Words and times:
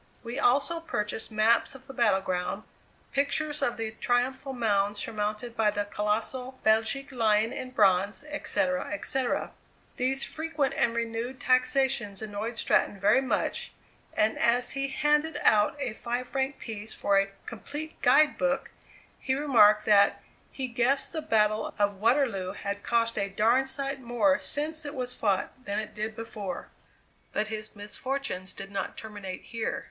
We 0.23 0.39
also 0.39 0.79
purchased 0.79 1.29
maps 1.29 1.75
of 1.75 1.85
the 1.85 1.93
battle 1.93 2.21
ground, 2.21 2.63
pictures 3.13 3.61
of 3.61 3.77
the 3.77 3.91
triumphal 3.91 4.51
mound 4.51 4.97
surmounted 4.97 5.55
by 5.55 5.69
the 5.69 5.85
colossal 5.85 6.59
Belgic 6.63 7.11
Lion 7.11 7.53
in 7.53 7.69
bronze, 7.69 8.23
etc., 8.23 8.89
etc. 8.91 9.51
These 9.97 10.23
frequent 10.23 10.73
and 10.73 10.95
renewed 10.95 11.39
taxations 11.39 12.19
annoyed 12.19 12.57
Stratton 12.57 12.97
very 12.97 13.21
much, 13.21 13.73
and 14.15 14.39
as 14.39 14.71
he 14.71 14.87
handed 14.87 15.37
out 15.43 15.79
a 15.79 15.93
five 15.93 16.27
franc 16.27 16.57
piece 16.57 16.95
for 16.95 17.19
a 17.19 17.29
"complete 17.45 18.01
guide 18.01 18.39
book," 18.39 18.71
he 19.19 19.35
remarked, 19.35 19.85
that 19.85 20.23
"he 20.51 20.67
guessed 20.67 21.13
the 21.13 21.21
battle 21.21 21.75
of 21.77 21.97
Waterloo 21.97 22.53
had 22.53 22.81
cost 22.81 23.19
a 23.19 23.29
darned 23.29 23.67
sight 23.67 24.01
more 24.01 24.39
since 24.39 24.83
it 24.83 24.95
was 24.95 25.13
fought 25.13 25.53
than 25.65 25.77
it 25.77 25.93
did 25.93 26.15
before!" 26.15 26.69
But 27.33 27.49
his 27.49 27.75
misfortunes 27.75 28.55
did 28.55 28.71
not 28.71 28.97
terminate 28.97 29.43
here. 29.43 29.79